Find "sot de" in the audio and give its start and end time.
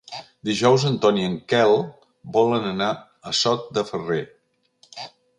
3.41-3.83